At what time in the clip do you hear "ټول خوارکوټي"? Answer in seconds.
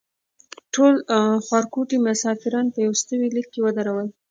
0.73-1.97